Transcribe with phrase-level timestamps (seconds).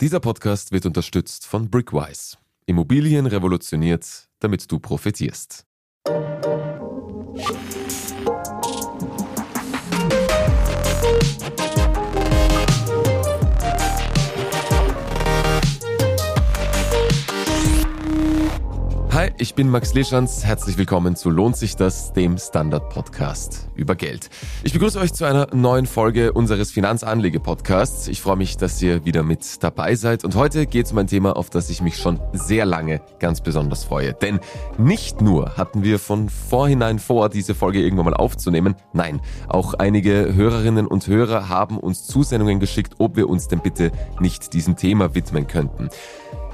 [0.00, 2.36] Dieser Podcast wird unterstützt von Brickwise.
[2.66, 5.66] Immobilien revolutioniert, damit du profitierst.
[19.18, 20.44] Hi, ich bin Max Leschanz.
[20.44, 24.30] Herzlich willkommen zu Lohnt sich das, dem Standard-Podcast über Geld.
[24.62, 28.06] Ich begrüße euch zu einer neuen Folge unseres Finanzanlege-Podcasts.
[28.06, 30.22] Ich freue mich, dass ihr wieder mit dabei seid.
[30.22, 33.40] Und heute geht es um ein Thema, auf das ich mich schon sehr lange ganz
[33.40, 34.14] besonders freue.
[34.14, 34.38] Denn
[34.76, 38.76] nicht nur hatten wir von vorhinein vor, diese Folge irgendwann mal aufzunehmen.
[38.92, 43.90] Nein, auch einige Hörerinnen und Hörer haben uns Zusendungen geschickt, ob wir uns denn bitte
[44.20, 45.88] nicht diesem Thema widmen könnten.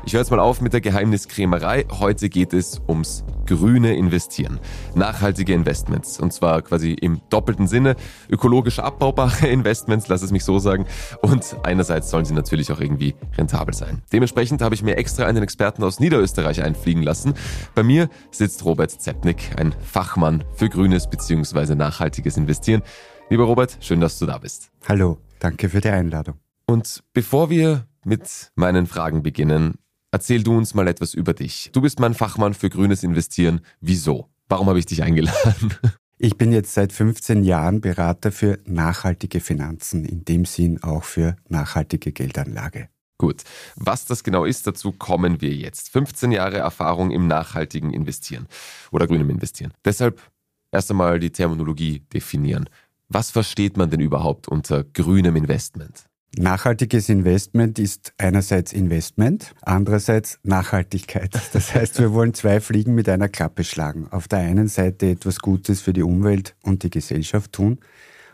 [0.06, 1.86] Ich höre jetzt mal auf mit der Geheimniskrämerei.
[1.90, 4.60] Heute geht es ums grüne Investieren.
[4.94, 6.20] Nachhaltige Investments.
[6.20, 7.96] Und zwar quasi im doppelten Sinne.
[8.28, 10.84] Ökologisch abbaubare Investments, lass es mich so sagen.
[11.22, 14.02] Und einerseits sollen sie natürlich auch irgendwie rentabel sein.
[14.12, 17.32] Dementsprechend habe ich mir extra einen Experten aus Niederösterreich einfliegen lassen.
[17.74, 21.76] Bei mir sitzt Robert Zepnik, ein Fachmann für grünes bzw.
[21.76, 22.82] nachhaltiges Investieren.
[23.30, 24.70] Lieber Robert, schön, dass du da bist.
[24.86, 26.34] Hallo, danke für die Einladung.
[26.66, 29.78] Und bevor wir mit meinen Fragen beginnen,
[30.14, 31.70] Erzähl du uns mal etwas über dich.
[31.72, 33.62] Du bist mein Fachmann für grünes Investieren.
[33.80, 34.28] Wieso?
[34.48, 35.74] Warum habe ich dich eingeladen?
[36.16, 41.34] Ich bin jetzt seit 15 Jahren Berater für nachhaltige Finanzen, in dem Sinn auch für
[41.48, 42.88] nachhaltige Geldanlage.
[43.18, 43.42] Gut,
[43.74, 45.90] was das genau ist, dazu kommen wir jetzt.
[45.90, 48.46] 15 Jahre Erfahrung im nachhaltigen Investieren
[48.92, 49.74] oder grünem Investieren.
[49.84, 50.22] Deshalb
[50.70, 52.70] erst einmal die Terminologie definieren.
[53.08, 56.04] Was versteht man denn überhaupt unter grünem Investment?
[56.36, 61.32] Nachhaltiges Investment ist einerseits Investment, andererseits Nachhaltigkeit.
[61.52, 64.08] Das heißt, wir wollen zwei Fliegen mit einer Klappe schlagen.
[64.10, 67.78] Auf der einen Seite etwas Gutes für die Umwelt und die Gesellschaft tun,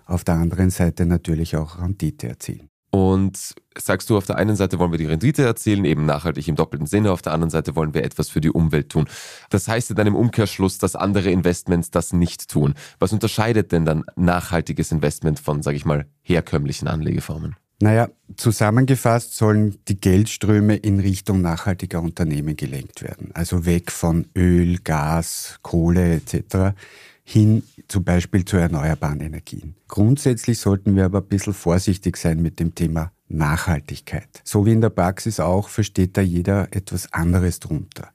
[0.07, 2.71] auf der anderen Seite natürlich auch Rendite erzielen.
[2.91, 6.57] Und sagst du, auf der einen Seite wollen wir die Rendite erzielen, eben nachhaltig im
[6.57, 9.09] doppelten Sinne, auf der anderen Seite wollen wir etwas für die Umwelt tun.
[9.51, 12.75] Das heißt dann im Umkehrschluss, dass andere Investments das nicht tun.
[12.99, 17.57] Was unterscheidet denn dann nachhaltiges Investment von, sage ich mal, herkömmlichen Anlegeformen?
[17.83, 23.31] Naja, zusammengefasst sollen die Geldströme in Richtung nachhaltiger Unternehmen gelenkt werden.
[23.33, 26.77] Also weg von Öl, Gas, Kohle etc.
[27.25, 29.77] hin zum Beispiel zu erneuerbaren Energien.
[29.89, 34.29] Grundsätzlich sollten wir aber ein bisschen vorsichtig sein mit dem Thema Nachhaltigkeit.
[34.45, 38.11] So wie in der Praxis auch, versteht da jeder etwas anderes drunter.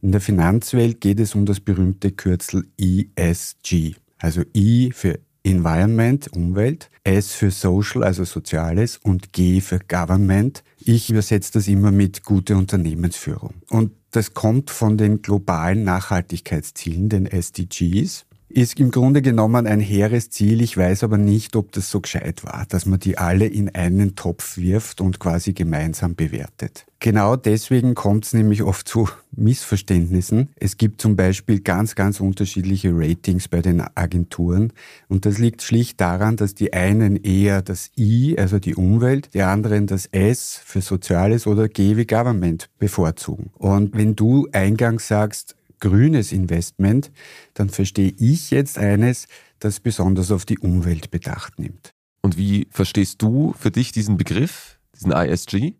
[0.00, 3.96] In der Finanzwelt geht es um das berühmte Kürzel ESG.
[4.18, 10.62] Also I für Environment, Umwelt, S für Social, also Soziales und G für Government.
[10.78, 13.54] Ich übersetze das immer mit gute Unternehmensführung.
[13.70, 20.30] Und das kommt von den globalen Nachhaltigkeitszielen, den SDGs ist im Grunde genommen ein hehres
[20.30, 20.60] Ziel.
[20.60, 24.16] Ich weiß aber nicht, ob das so gescheit war, dass man die alle in einen
[24.16, 26.84] Topf wirft und quasi gemeinsam bewertet.
[27.02, 30.50] Genau deswegen kommt es nämlich oft zu Missverständnissen.
[30.56, 34.74] Es gibt zum Beispiel ganz, ganz unterschiedliche Ratings bei den Agenturen
[35.08, 39.40] und das liegt schlicht daran, dass die einen eher das I, also die Umwelt, die
[39.40, 43.50] anderen das S für Soziales oder G wie Government bevorzugen.
[43.54, 47.10] Und wenn du eingangs sagst, grünes Investment,
[47.54, 49.26] dann verstehe ich jetzt eines,
[49.58, 51.94] das besonders auf die Umwelt Bedacht nimmt.
[52.20, 55.72] Und wie verstehst du für dich diesen Begriff, diesen ISG?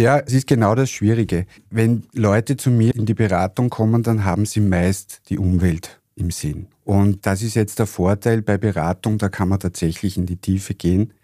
[0.00, 1.46] Ja, es ist genau das Schwierige.
[1.70, 6.30] Wenn Leute zu mir in die Beratung kommen, dann haben sie meist die Umwelt im
[6.30, 6.68] Sinn.
[6.84, 10.74] Und das ist jetzt der Vorteil bei Beratung, da kann man tatsächlich in die Tiefe
[10.74, 11.14] gehen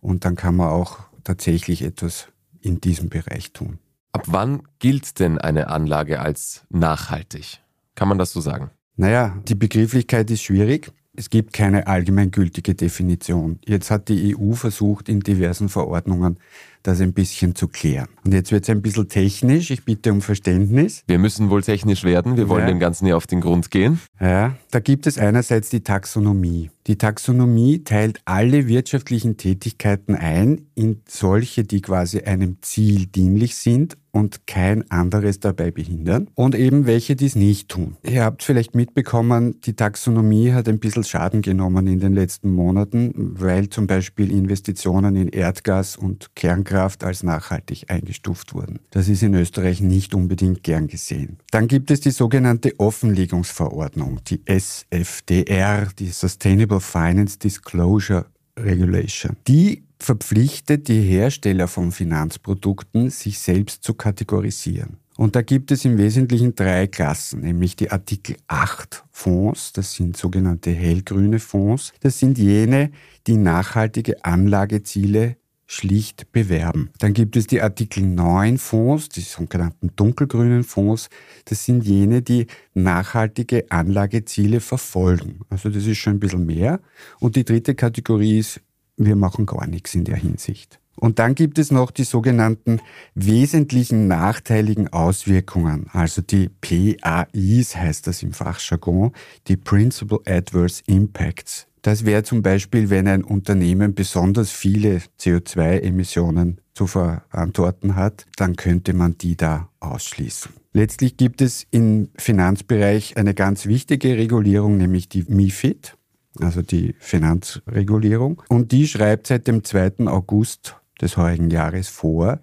[0.00, 2.28] und dann kann man auch tatsächlich etwas
[2.60, 3.78] in diesem Bereich tun.
[4.12, 7.60] Ab wann gilt denn eine Anlage als nachhaltig?
[7.94, 8.70] Kann man das so sagen?
[8.96, 10.92] Naja, die Begrifflichkeit ist schwierig.
[11.16, 13.58] Es gibt keine allgemeingültige Definition.
[13.64, 16.38] Jetzt hat die EU versucht, in diversen Verordnungen
[16.82, 18.08] das ein bisschen zu klären.
[18.24, 19.70] Und jetzt wird es ein bisschen technisch.
[19.70, 21.02] Ich bitte um Verständnis.
[21.06, 22.36] Wir müssen wohl technisch werden.
[22.36, 22.68] Wir wollen ja.
[22.68, 24.00] dem Ganzen ja auf den Grund gehen.
[24.20, 26.70] Ja, da gibt es einerseits die Taxonomie.
[26.86, 33.98] Die Taxonomie teilt alle wirtschaftlichen Tätigkeiten ein in solche, die quasi einem Ziel dienlich sind
[34.10, 37.98] und kein anderes dabei behindern und eben welche, die es nicht tun.
[38.02, 43.12] Ihr habt vielleicht mitbekommen, die Taxonomie hat ein bisschen Schaden genommen in den letzten Monaten,
[43.14, 48.80] weil zum Beispiel Investitionen in Erdgas und Kernkraft als nachhaltig eingestuft wurden.
[48.90, 51.38] Das ist in Österreich nicht unbedingt gern gesehen.
[51.50, 58.26] Dann gibt es die sogenannte Offenlegungsverordnung, die SFDR, die Sustainable Finance Disclosure
[58.58, 59.36] Regulation.
[59.46, 64.98] Die verpflichtet die Hersteller von Finanzprodukten, sich selbst zu kategorisieren.
[65.16, 70.16] Und da gibt es im Wesentlichen drei Klassen, nämlich die Artikel 8 Fonds, das sind
[70.16, 71.92] sogenannte hellgrüne Fonds.
[71.98, 72.92] Das sind jene,
[73.26, 75.36] die nachhaltige Anlageziele
[75.68, 76.90] schlicht bewerben.
[76.98, 81.10] Dann gibt es die Artikel 9 Fonds, die sogenannten dunkelgrünen Fonds.
[81.44, 85.40] Das sind jene, die nachhaltige Anlageziele verfolgen.
[85.50, 86.80] Also das ist schon ein bisschen mehr.
[87.20, 88.60] Und die dritte Kategorie ist,
[88.96, 90.80] wir machen gar nichts in der Hinsicht.
[90.96, 92.80] Und dann gibt es noch die sogenannten
[93.14, 99.12] wesentlichen nachteiligen Auswirkungen, also die PAIs heißt das im Fachjargon,
[99.46, 101.67] die Principal Adverse Impacts.
[101.82, 108.92] Das wäre zum Beispiel, wenn ein Unternehmen besonders viele CO2-Emissionen zu verantworten hat, dann könnte
[108.92, 110.52] man die da ausschließen.
[110.72, 115.96] Letztlich gibt es im Finanzbereich eine ganz wichtige Regulierung, nämlich die MIFID,
[116.40, 118.42] also die Finanzregulierung.
[118.48, 120.06] Und die schreibt seit dem 2.
[120.06, 122.40] August des heurigen Jahres vor,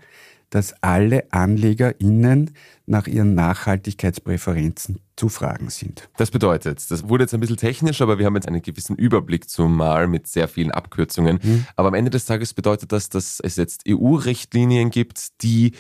[0.50, 2.52] dass alle AnlegerInnen
[2.86, 6.10] nach ihren Nachhaltigkeitspräferenzen zu fragen sind.
[6.18, 9.50] Das bedeutet, das wurde jetzt ein bisschen technisch, aber wir haben jetzt einen gewissen Überblick
[9.50, 11.40] zumal mit sehr vielen Abkürzungen.
[11.42, 11.66] Mhm.
[11.76, 15.74] Aber am Ende des Tages bedeutet das, dass es jetzt EU-Richtlinien gibt, die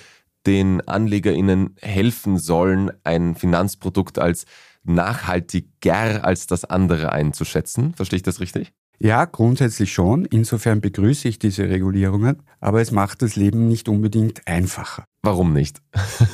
[0.45, 4.45] den AnlegerInnen helfen sollen, ein Finanzprodukt als
[4.83, 7.94] nachhaltiger als das andere einzuschätzen.
[7.95, 8.71] Verstehe ich das richtig?
[9.00, 10.25] Ja, grundsätzlich schon.
[10.25, 15.06] Insofern begrüße ich diese Regulierungen, aber es macht das Leben nicht unbedingt einfacher.
[15.21, 15.81] Warum nicht?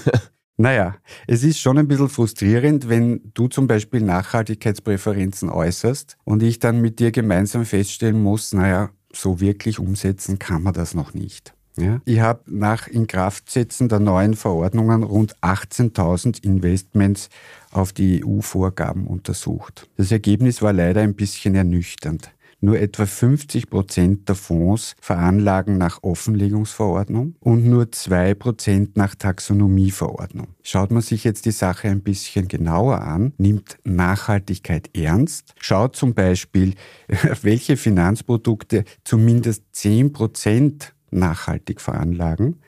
[0.57, 0.95] naja,
[1.27, 6.81] es ist schon ein bisschen frustrierend, wenn du zum Beispiel Nachhaltigkeitspräferenzen äußerst und ich dann
[6.81, 11.53] mit dir gemeinsam feststellen muss, naja, so wirklich umsetzen kann man das noch nicht.
[11.77, 12.01] Ja?
[12.05, 17.29] Ich habe nach Inkraftsetzen der neuen Verordnungen rund 18.000 Investments
[17.71, 19.89] auf die EU-Vorgaben untersucht.
[19.97, 22.31] Das Ergebnis war leider ein bisschen ernüchternd.
[22.63, 30.49] Nur etwa 50 Prozent der Fonds veranlagen nach Offenlegungsverordnung und nur zwei Prozent nach Taxonomieverordnung.
[30.61, 36.13] Schaut man sich jetzt die Sache ein bisschen genauer an, nimmt Nachhaltigkeit ernst, schaut zum
[36.13, 36.75] Beispiel,
[37.41, 42.61] welche Finanzprodukte zumindest 10 Prozent nachhaltig veranlagen,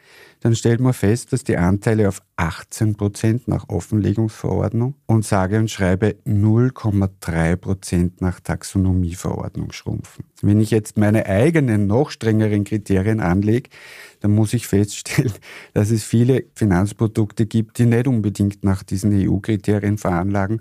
[0.44, 5.72] dann stellt man fest, dass die Anteile auf 18 Prozent nach Offenlegungsverordnung und sage und
[5.72, 10.26] schreibe 0,3 Prozent nach Taxonomieverordnung schrumpfen.
[10.42, 13.70] Wenn ich jetzt meine eigenen noch strengeren Kriterien anlege,
[14.20, 15.32] dann muss ich feststellen,
[15.74, 20.60] dass es viele Finanzprodukte gibt, die nicht unbedingt nach diesen EU-Kriterien veranlagen,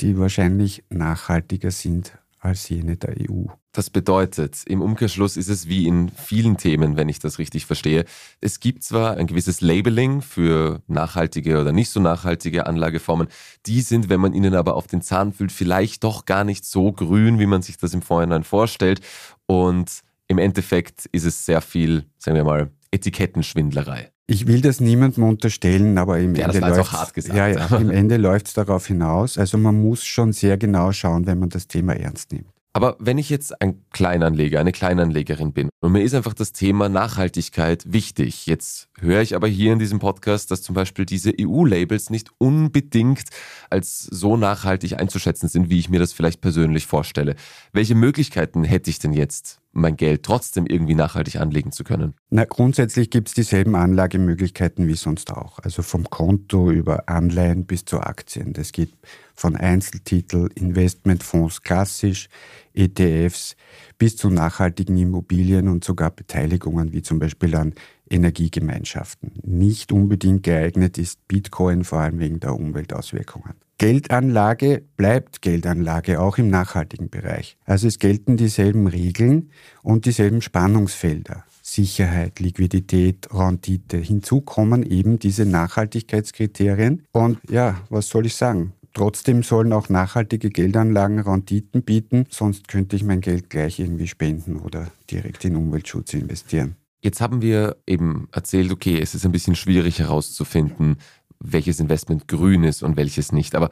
[0.00, 3.46] die wahrscheinlich nachhaltiger sind als jene der EU.
[3.72, 8.04] Das bedeutet, im Umkehrschluss ist es wie in vielen Themen, wenn ich das richtig verstehe.
[8.42, 13.28] Es gibt zwar ein gewisses Labeling für nachhaltige oder nicht so nachhaltige Anlageformen,
[13.64, 16.92] die sind, wenn man ihnen aber auf den Zahn fühlt, vielleicht doch gar nicht so
[16.92, 19.00] grün, wie man sich das im Vorhinein vorstellt.
[19.46, 24.10] Und im Endeffekt ist es sehr viel, sagen wir mal, Etikettenschwindlerei.
[24.26, 27.36] Ich will das niemandem unterstellen, aber im ja, Ende läuft hart gesagt.
[27.36, 29.38] Ja, ja, im Ende läuft es darauf hinaus.
[29.38, 32.51] Also man muss schon sehr genau schauen, wenn man das Thema ernst nimmt.
[32.74, 36.88] Aber wenn ich jetzt ein Kleinanleger, eine Kleinanlegerin bin und mir ist einfach das Thema
[36.88, 42.08] Nachhaltigkeit wichtig, jetzt höre ich aber hier in diesem Podcast, dass zum Beispiel diese EU-Labels
[42.08, 43.24] nicht unbedingt
[43.68, 47.36] als so nachhaltig einzuschätzen sind, wie ich mir das vielleicht persönlich vorstelle.
[47.72, 52.14] Welche Möglichkeiten hätte ich denn jetzt, mein Geld trotzdem irgendwie nachhaltig anlegen zu können?
[52.30, 55.58] Na, grundsätzlich gibt es dieselben Anlagemöglichkeiten wie sonst auch.
[55.58, 58.54] Also vom Konto über Anleihen bis zu Aktien.
[58.54, 58.94] Das geht
[59.34, 62.28] von Einzeltitel, Investmentfonds klassisch,
[62.74, 63.56] ETFs
[63.98, 67.74] bis zu nachhaltigen Immobilien und sogar Beteiligungen wie zum Beispiel an
[68.10, 69.32] Energiegemeinschaften.
[69.42, 73.54] Nicht unbedingt geeignet ist Bitcoin, vor allem wegen der Umweltauswirkungen.
[73.78, 77.56] Geldanlage bleibt Geldanlage auch im nachhaltigen Bereich.
[77.64, 79.50] Also es gelten dieselben Regeln
[79.82, 81.44] und dieselben Spannungsfelder.
[81.62, 83.96] Sicherheit, Liquidität, Rendite.
[83.96, 87.04] Hinzu kommen eben diese Nachhaltigkeitskriterien.
[87.12, 88.72] Und ja, was soll ich sagen?
[88.94, 94.56] Trotzdem sollen auch nachhaltige Geldanlagen Renditen bieten, sonst könnte ich mein Geld gleich irgendwie spenden
[94.56, 96.76] oder direkt in Umweltschutz investieren.
[97.00, 100.98] Jetzt haben wir eben erzählt, okay, es ist ein bisschen schwierig herauszufinden,
[101.40, 103.54] welches Investment grün ist und welches nicht.
[103.54, 103.70] Aber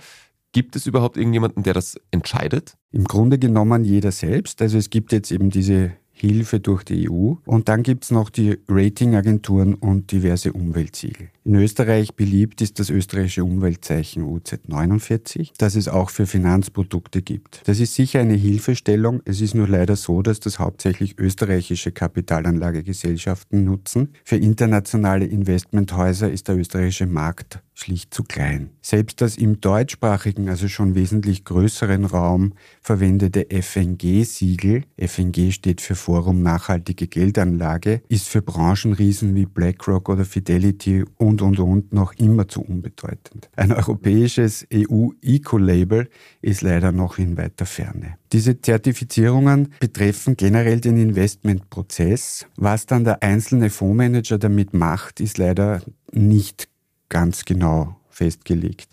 [0.53, 2.77] gibt es überhaupt irgendjemanden, der das entscheidet?
[2.91, 4.61] Im Grunde genommen jeder selbst.
[4.63, 7.35] Also es gibt jetzt eben diese Hilfe durch die EU.
[7.45, 11.31] Und dann gibt es noch die Ratingagenturen und diverse Umweltsiegel.
[11.45, 17.63] In Österreich beliebt ist das österreichische Umweltzeichen UZ49, das es auch für Finanzprodukte gibt.
[17.65, 19.23] Das ist sicher eine Hilfestellung.
[19.25, 24.11] Es ist nur leider so, dass das hauptsächlich österreichische Kapitalanlagegesellschaften nutzen.
[24.23, 28.71] Für internationale Investmenthäuser ist der österreichische Markt schlicht zu klein.
[28.83, 36.43] Selbst das im deutschsprachigen, also schon wesentlich größeren Raum verwendete FNG-Siegel, FNG steht für Forum
[36.43, 42.63] Nachhaltige Geldanlage, ist für Branchenriesen wie BlackRock oder Fidelity und, und, und noch immer zu
[42.63, 43.49] unbedeutend.
[43.57, 46.09] Ein europäisches EU-Eco-Label
[46.43, 48.17] ist leider noch in weiter Ferne.
[48.33, 52.47] Diese Zertifizierungen betreffen generell den Investmentprozess.
[52.57, 55.83] Was dann der einzelne Fondsmanager damit macht, ist leider
[56.13, 56.69] nicht
[57.11, 58.89] ganz genau festgelegt.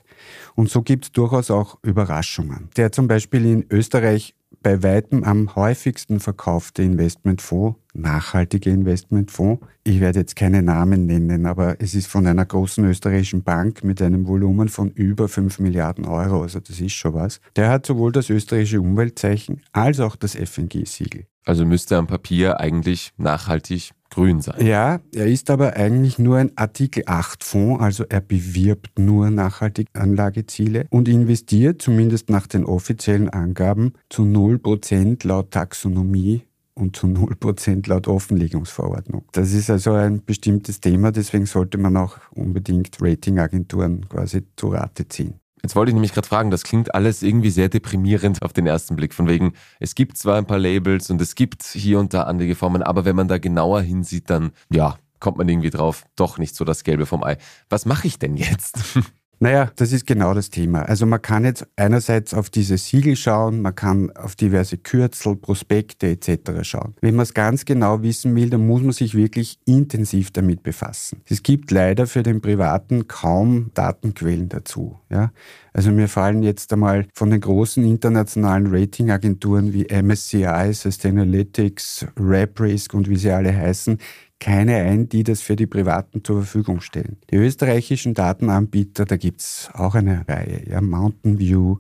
[0.55, 2.69] Und so gibt es durchaus auch Überraschungen.
[2.75, 9.65] Der zum Beispiel in Österreich bei weitem am häufigsten verkaufte Investmentfonds, nachhaltige Investmentfonds.
[9.83, 14.01] Ich werde jetzt keine Namen nennen, aber es ist von einer großen österreichischen Bank mit
[14.01, 17.39] einem Volumen von über 5 Milliarden Euro, also das ist schon was.
[17.55, 21.27] Der hat sowohl das österreichische Umweltzeichen als auch das FNG-Siegel.
[21.45, 24.65] Also müsste am Papier eigentlich nachhaltig grün sein.
[24.65, 29.89] Ja, er ist aber eigentlich nur ein Artikel 8 Fonds, also er bewirbt nur nachhaltige
[29.93, 37.89] Anlageziele und investiert, zumindest nach den offiziellen Angaben, zu 0% laut Taxonomie und zu 0%
[37.89, 39.25] laut Offenlegungsverordnung.
[39.31, 45.07] Das ist also ein bestimmtes Thema, deswegen sollte man auch unbedingt Ratingagenturen quasi zu Rate
[45.07, 45.35] ziehen.
[45.67, 48.95] Jetzt wollte ich nämlich gerade fragen, das klingt alles irgendwie sehr deprimierend auf den ersten
[48.95, 49.13] Blick.
[49.13, 52.81] Von wegen, es gibt zwar ein paar Labels und es gibt hier und da Anlegeformen,
[52.81, 56.63] aber wenn man da genauer hinsieht, dann ja, kommt man irgendwie drauf, doch nicht so
[56.63, 57.37] das Gelbe vom Ei.
[57.67, 58.79] Was mache ich denn jetzt?
[59.39, 60.81] Naja, das ist genau das Thema.
[60.81, 66.07] Also man kann jetzt einerseits auf diese Siegel schauen, man kann auf diverse Kürzel, Prospekte
[66.07, 66.63] etc.
[66.63, 66.95] schauen.
[67.01, 71.21] Wenn man es ganz genau wissen will, dann muss man sich wirklich intensiv damit befassen.
[71.29, 74.97] Es gibt leider für den Privaten kaum Datenquellen dazu.
[75.09, 75.31] Ja?
[75.71, 83.07] Also mir fallen jetzt einmal von den großen internationalen Ratingagenturen wie MSCI, Sustainalytics, RepRisk und
[83.07, 83.99] wie sie alle heißen,
[84.39, 87.17] keine ein, die das für die Privaten zur Verfügung stellen.
[87.31, 91.77] Die österreichischen Datenanbieter, da gibt's auch eine Reihe, ja, Mountain View,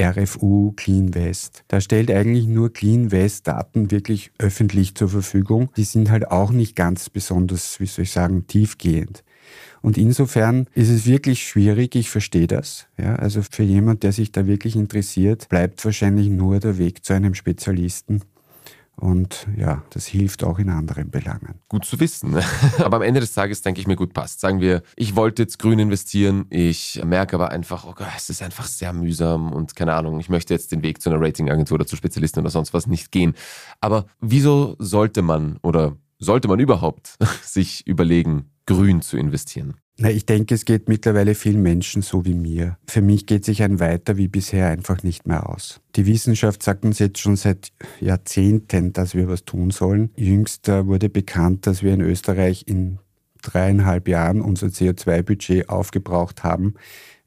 [0.00, 1.64] RFU, Clean West.
[1.68, 5.70] Da stellt eigentlich nur Clean West Daten wirklich öffentlich zur Verfügung.
[5.76, 9.24] Die sind halt auch nicht ganz besonders, wie soll ich sagen, tiefgehend.
[9.80, 12.86] Und insofern ist es wirklich schwierig, ich verstehe das.
[12.98, 17.12] Ja, also für jemand, der sich da wirklich interessiert, bleibt wahrscheinlich nur der Weg zu
[17.12, 18.22] einem Spezialisten.
[18.98, 21.60] Und ja, das hilft auch in anderen Belangen.
[21.68, 22.36] Gut zu wissen.
[22.78, 24.40] aber am Ende des Tages denke ich mir, gut passt.
[24.40, 28.42] Sagen wir, ich wollte jetzt grün investieren, ich merke aber einfach, oh Gott, es ist
[28.42, 31.86] einfach sehr mühsam und keine Ahnung, ich möchte jetzt den Weg zu einer Ratingagentur oder
[31.86, 33.34] zu Spezialisten oder sonst was nicht gehen.
[33.80, 39.76] Aber wieso sollte man oder sollte man überhaupt sich überlegen, grün zu investieren?
[40.00, 42.78] Na, ich denke, es geht mittlerweile vielen Menschen so wie mir.
[42.86, 45.80] Für mich geht sich ein weiter wie bisher einfach nicht mehr aus.
[45.96, 50.10] Die Wissenschaft sagt uns jetzt schon seit Jahrzehnten, dass wir was tun sollen.
[50.14, 53.00] Jüngst wurde bekannt, dass wir in Österreich in
[53.42, 56.74] dreieinhalb Jahren unser CO2-Budget aufgebraucht haben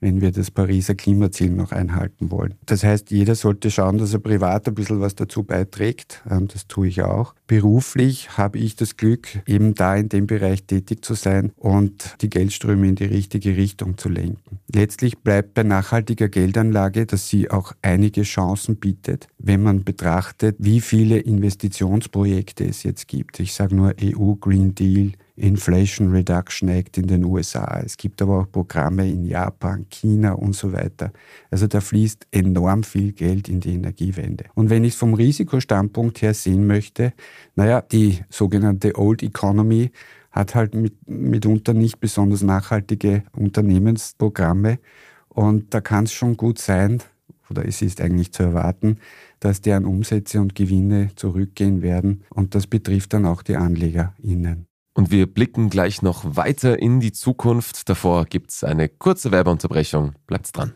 [0.01, 2.55] wenn wir das Pariser Klimaziel noch einhalten wollen.
[2.65, 6.22] Das heißt, jeder sollte schauen, dass er privat ein bisschen was dazu beiträgt.
[6.29, 7.36] Ähm, das tue ich auch.
[7.48, 12.29] Beruflich habe ich das Glück, eben da in dem Bereich tätig zu sein und die
[12.29, 14.60] Geldströme in die richtige Richtung zu lenken.
[14.74, 20.81] Letztlich bleibt bei nachhaltiger Geldanlage, dass sie auch einige Chancen bietet, wenn man betrachtet, wie
[20.81, 23.39] viele Investitionsprojekte es jetzt gibt.
[23.39, 27.81] Ich sage nur EU Green Deal, Inflation Reduction Act in den USA.
[27.83, 31.11] Es gibt aber auch Programme in Japan, China und so weiter.
[31.50, 34.45] Also da fließt enorm viel Geld in die Energiewende.
[34.55, 37.13] Und wenn ich es vom Risikostandpunkt her sehen möchte,
[37.55, 39.91] naja, die sogenannte Old Economy
[40.31, 44.79] hat halt mit, mitunter nicht besonders nachhaltige Unternehmensprogramme.
[45.27, 47.01] Und da kann es schon gut sein,
[47.50, 48.97] oder es ist eigentlich zu erwarten,
[49.39, 52.23] dass deren Umsätze und Gewinne zurückgehen werden.
[52.29, 54.67] Und das betrifft dann auch die AnlegerInnen.
[54.93, 57.88] Und wir blicken gleich noch weiter in die Zukunft.
[57.89, 60.13] Davor gibt es eine kurze Werbeunterbrechung.
[60.27, 60.74] Bleibt's dran.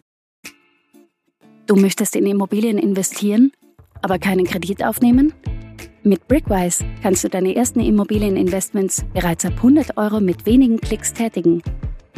[1.68, 3.52] Du möchtest in Immobilien investieren,
[4.02, 5.34] aber keinen Kredit aufnehmen?
[6.04, 11.64] Mit Brickwise kannst du deine ersten Immobilieninvestments bereits ab 100 Euro mit wenigen Klicks tätigen.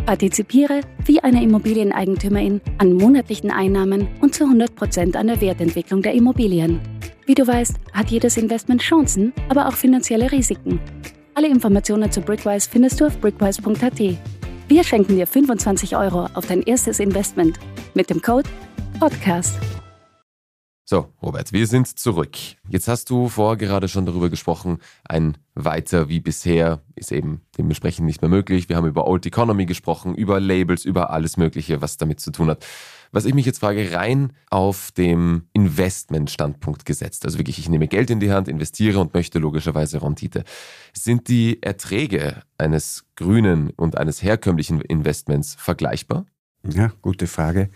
[0.05, 6.13] Partizipiere wie eine Immobilieneigentümerin an monatlichen Einnahmen und zu 100 Prozent an der Wertentwicklung der
[6.13, 6.81] Immobilien.
[7.25, 10.81] Wie du weißt, hat jedes Investment Chancen, aber auch finanzielle Risiken.
[11.37, 14.17] Alle Informationen zu Brickwise findest du auf brickwise.at.
[14.67, 17.59] Wir schenken dir 25 Euro auf dein erstes Investment
[17.93, 18.49] mit dem Code
[18.99, 19.76] PODCAST.
[20.89, 22.37] So, Robert, wir sind zurück.
[22.69, 28.05] Jetzt hast du vorher gerade schon darüber gesprochen, ein weiter wie bisher ist eben dementsprechend
[28.05, 28.69] nicht mehr möglich.
[28.69, 32.49] Wir haben über Old Economy gesprochen, über Labels, über alles Mögliche, was damit zu tun
[32.49, 32.65] hat.
[33.11, 38.09] Was ich mich jetzt frage, rein auf dem Investmentstandpunkt gesetzt, also wirklich, ich nehme Geld
[38.09, 40.45] in die Hand, investiere und möchte logischerweise Rendite.
[40.93, 46.25] Sind die Erträge eines grünen und eines herkömmlichen Investments vergleichbar?
[46.63, 47.71] Ja, gute Frage.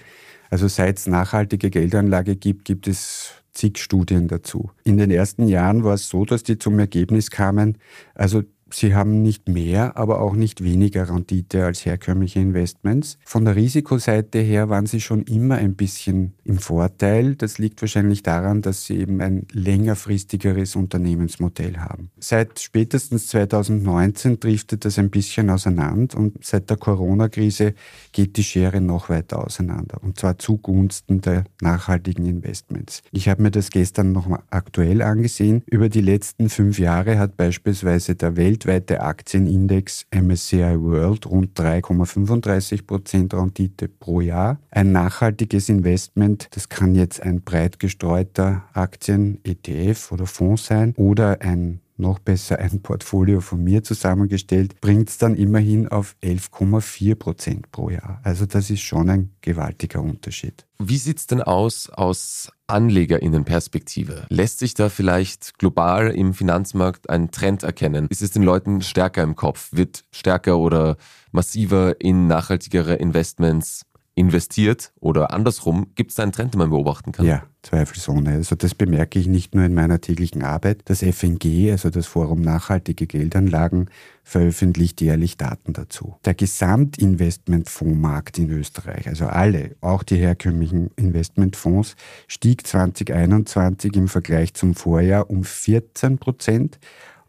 [0.52, 4.70] Also seit es nachhaltige Geldanlage gibt, gibt es zig Studien dazu.
[4.84, 7.78] In den ersten Jahren war es so, dass die zum Ergebnis kamen,
[8.14, 8.44] also
[8.74, 13.18] Sie haben nicht mehr, aber auch nicht weniger Rendite als herkömmliche Investments.
[13.26, 17.36] Von der Risikoseite her waren sie schon immer ein bisschen im Vorteil.
[17.36, 22.12] Das liegt wahrscheinlich daran, dass sie eben ein längerfristigeres Unternehmensmodell haben.
[22.20, 27.74] Seit spätestens 2019 driftet das ein bisschen auseinander und seit der Corona-Krise
[28.12, 33.02] geht die Schere noch weiter auseinander und zwar zugunsten der nachhaltigen Investments.
[33.12, 35.64] Ich habe mir das gestern noch mal aktuell angesehen.
[35.68, 42.86] Über die letzten fünf Jahre hat beispielsweise der Welt weltweite Aktienindex MSCI World rund 3,35
[42.86, 44.60] Prozent Rendite pro Jahr.
[44.70, 51.82] Ein nachhaltiges Investment, das kann jetzt ein breit gestreuter Aktien-ETF oder Fonds sein oder ein
[52.02, 57.90] noch besser ein Portfolio von mir zusammengestellt, bringt es dann immerhin auf 11,4 Prozent pro
[57.90, 58.20] Jahr.
[58.24, 60.66] Also das ist schon ein gewaltiger Unterschied.
[60.80, 64.26] Wie sieht es denn aus aus Anlegerinnenperspektive?
[64.30, 68.08] Lässt sich da vielleicht global im Finanzmarkt ein Trend erkennen?
[68.10, 69.70] Ist es den Leuten stärker im Kopf?
[69.72, 70.98] Wird stärker oder
[71.32, 77.14] massiver in nachhaltigere Investments investiert oder andersrum, gibt es da einen Trend, den man beobachten
[77.14, 77.26] kann?
[77.26, 78.34] Ja, zweifelsohne.
[78.34, 80.82] Also das bemerke ich nicht nur in meiner täglichen Arbeit.
[80.86, 83.90] Das FNG, also das Forum Nachhaltige Geldanlagen,
[84.24, 86.16] veröffentlicht jährlich Daten dazu.
[86.26, 91.96] Der Gesamtinvestmentfondsmarkt in Österreich, also alle, auch die herkömmlichen Investmentfonds,
[92.28, 96.80] stieg 2021 im Vergleich zum Vorjahr um 14 Prozent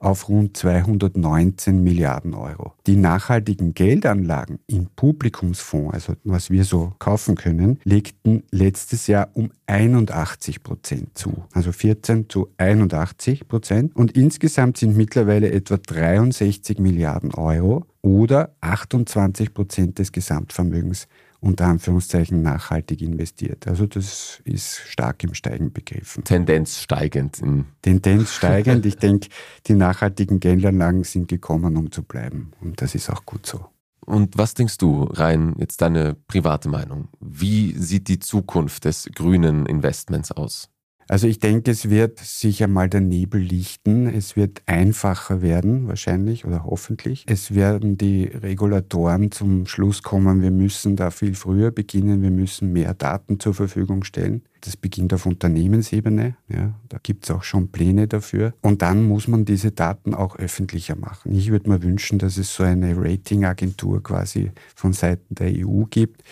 [0.02, 2.72] auf rund 219 Milliarden Euro.
[2.86, 9.50] Die nachhaltigen Geldanlagen im Publikumsfonds, also was wir so kaufen können, legten letztes Jahr um
[9.66, 11.44] 81 Prozent zu.
[11.52, 13.94] Also 14 zu 81 Prozent.
[13.94, 21.06] Und insgesamt sind mittlerweile etwa 63 Milliarden Euro oder 28 Prozent des Gesamtvermögens
[21.42, 23.66] unter Anführungszeichen nachhaltig investiert.
[23.66, 26.22] Also das ist stark im Steigen begriffen.
[26.22, 27.42] Tendenz steigend.
[27.82, 28.86] Tendenz steigend.
[28.86, 29.28] Ich denke,
[29.66, 32.52] die nachhaltigen Geldanlagen sind gekommen, um zu bleiben.
[32.60, 33.66] Und das ist auch gut so.
[34.06, 37.08] Und was denkst du, rein jetzt deine private Meinung?
[37.20, 40.71] Wie sieht die Zukunft des grünen Investments aus?
[41.08, 44.06] Also ich denke, es wird sich einmal der Nebel lichten.
[44.06, 47.24] Es wird einfacher werden, wahrscheinlich oder hoffentlich.
[47.28, 52.72] Es werden die Regulatoren zum Schluss kommen, wir müssen da viel früher beginnen, wir müssen
[52.72, 54.42] mehr Daten zur Verfügung stellen.
[54.60, 56.36] Das beginnt auf Unternehmensebene.
[56.48, 58.54] Ja, da gibt es auch schon Pläne dafür.
[58.62, 61.32] Und dann muss man diese Daten auch öffentlicher machen.
[61.32, 66.22] Ich würde mir wünschen, dass es so eine Ratingagentur quasi von Seiten der EU gibt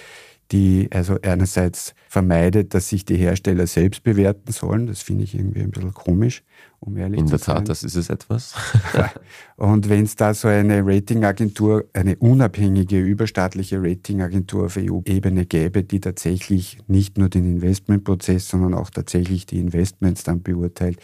[0.53, 4.87] die also einerseits vermeidet, dass sich die Hersteller selbst bewerten sollen.
[4.89, 6.43] Das finde ich irgendwie ein bisschen komisch,
[6.81, 7.41] um ehrlich In zu sein.
[7.41, 8.55] In der Tat, das ist es etwas.
[9.57, 16.01] Und wenn es da so eine Ratingagentur, eine unabhängige, überstaatliche Ratingagentur auf EU-Ebene gäbe, die
[16.01, 20.99] tatsächlich nicht nur den Investmentprozess, sondern auch tatsächlich die Investments dann beurteilt,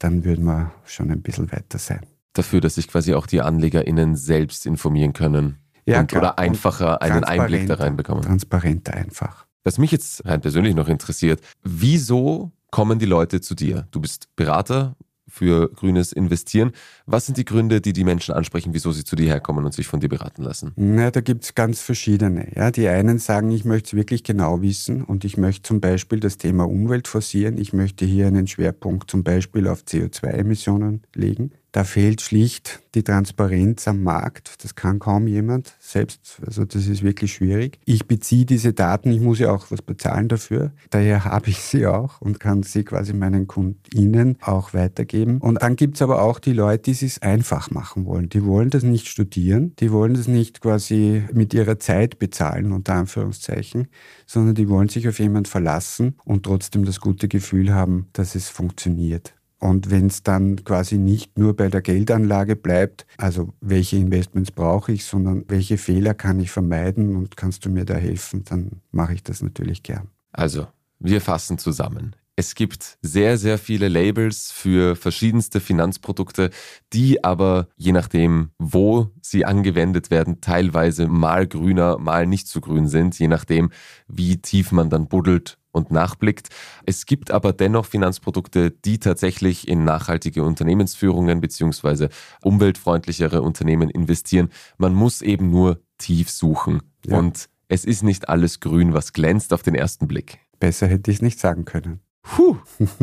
[0.00, 2.00] dann würden wir schon ein bisschen weiter sein.
[2.32, 7.24] Dafür, dass sich quasi auch die AnlegerInnen selbst informieren können ja, und, oder einfacher einen
[7.24, 8.22] Einblick da reinbekommen.
[8.22, 9.46] Transparent einfach.
[9.64, 13.86] Was mich jetzt rein persönlich noch interessiert, wieso kommen die Leute zu dir?
[13.90, 14.96] Du bist Berater
[15.30, 16.72] für grünes Investieren.
[17.06, 19.86] Was sind die Gründe, die die Menschen ansprechen, wieso sie zu dir herkommen und sich
[19.86, 20.72] von dir beraten lassen?
[20.76, 22.48] Na, da gibt es ganz verschiedene.
[22.54, 26.20] Ja, die einen sagen, ich möchte es wirklich genau wissen und ich möchte zum Beispiel
[26.20, 27.58] das Thema Umwelt forcieren.
[27.58, 31.52] Ich möchte hier einen Schwerpunkt zum Beispiel auf CO2-Emissionen legen.
[31.72, 34.64] Da fehlt schlicht die Transparenz am Markt.
[34.64, 36.40] Das kann kaum jemand selbst.
[36.44, 37.78] Also das ist wirklich schwierig.
[37.84, 40.72] Ich beziehe diese Daten, ich muss ja auch was bezahlen dafür.
[40.90, 45.38] Daher habe ich sie auch und kann sie quasi meinen KundInnen auch weitergeben.
[45.38, 48.28] Und dann gibt es aber auch die Leute, die es einfach machen wollen.
[48.28, 52.94] Die wollen das nicht studieren, die wollen das nicht quasi mit ihrer Zeit bezahlen, unter
[52.94, 53.88] Anführungszeichen,
[54.26, 58.48] sondern die wollen sich auf jemanden verlassen und trotzdem das gute Gefühl haben, dass es
[58.48, 59.34] funktioniert.
[59.60, 64.90] Und wenn es dann quasi nicht nur bei der Geldanlage bleibt, also welche Investments brauche
[64.92, 69.12] ich, sondern welche Fehler kann ich vermeiden und kannst du mir da helfen, dann mache
[69.12, 70.08] ich das natürlich gern.
[70.32, 70.66] Also,
[70.98, 72.16] wir fassen zusammen.
[72.40, 76.48] Es gibt sehr, sehr viele Labels für verschiedenste Finanzprodukte,
[76.90, 82.88] die aber je nachdem, wo sie angewendet werden, teilweise mal grüner, mal nicht so grün
[82.88, 83.68] sind, je nachdem,
[84.08, 86.48] wie tief man dann buddelt und nachblickt.
[86.86, 92.08] Es gibt aber dennoch Finanzprodukte, die tatsächlich in nachhaltige Unternehmensführungen beziehungsweise
[92.40, 94.48] umweltfreundlichere Unternehmen investieren.
[94.78, 96.80] Man muss eben nur tief suchen.
[97.04, 97.18] Ja.
[97.18, 100.38] Und es ist nicht alles grün, was glänzt auf den ersten Blick.
[100.58, 102.00] Besser hätte ich es nicht sagen können.
[102.22, 102.56] Puh,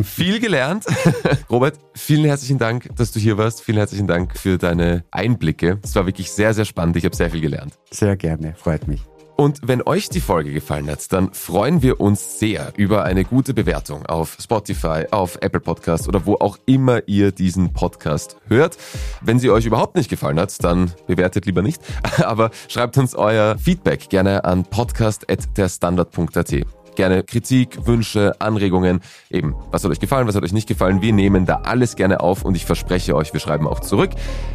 [0.03, 0.85] viel gelernt.
[1.49, 3.61] Robert, vielen herzlichen Dank, dass du hier warst.
[3.61, 5.79] Vielen herzlichen Dank für deine Einblicke.
[5.83, 6.95] Es war wirklich sehr, sehr spannend.
[6.97, 7.77] Ich habe sehr viel gelernt.
[7.91, 9.01] Sehr gerne, freut mich.
[9.37, 13.53] Und wenn euch die Folge gefallen hat, dann freuen wir uns sehr über eine gute
[13.53, 18.77] Bewertung auf Spotify, auf Apple Podcast oder wo auch immer ihr diesen Podcast hört.
[19.21, 21.81] Wenn sie euch überhaupt nicht gefallen hat, dann bewertet lieber nicht,
[22.17, 28.99] aber schreibt uns euer Feedback gerne an podcast.derstandard.at gerne Kritik, Wünsche, Anregungen.
[29.29, 31.01] Eben, was hat euch gefallen, was hat euch nicht gefallen.
[31.01, 34.09] Wir nehmen da alles gerne auf und ich verspreche euch, wir schreiben auch zurück.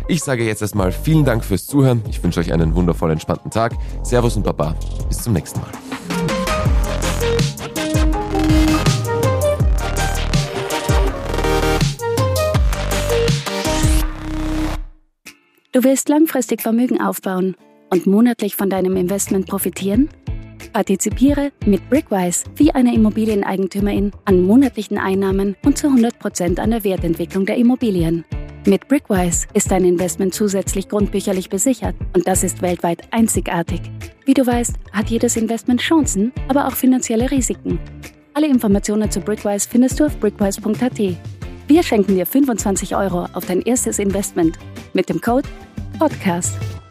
[0.08, 2.02] Ich sage jetzt erstmal vielen Dank fürs Zuhören.
[2.10, 3.72] Ich wünsche euch einen wundervoll entspannten Tag.
[4.02, 4.76] Servus und Baba.
[5.08, 5.70] Bis zum nächsten Mal.
[15.72, 17.56] Du willst langfristig Vermögen aufbauen
[17.88, 20.10] und monatlich von deinem Investment profitieren?
[20.72, 27.46] Partizipiere mit Brickwise wie eine Immobilieneigentümerin an monatlichen Einnahmen und zu 100% an der Wertentwicklung
[27.46, 28.24] der Immobilien.
[28.66, 33.80] Mit Brickwise ist dein Investment zusätzlich grundbücherlich besichert und das ist weltweit einzigartig.
[34.24, 37.80] Wie du weißt, hat jedes Investment Chancen, aber auch finanzielle Risiken.
[38.34, 41.00] Alle Informationen zu Brickwise findest du auf brickwise.at.
[41.66, 44.58] Wir schenken dir 25 Euro auf dein erstes Investment
[44.94, 45.48] mit dem Code
[45.98, 46.81] PODCAST.